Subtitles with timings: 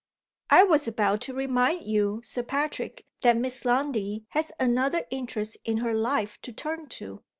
[0.49, 5.77] "I was about to remind you, Sir Patrick, that Miss Lundie has another interest in
[5.77, 7.23] her life to turn to.